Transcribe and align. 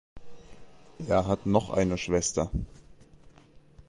Er 1.07 1.27
hat 1.27 1.45
noch 1.45 1.69
eine 1.69 1.95
Schwester. 1.95 2.49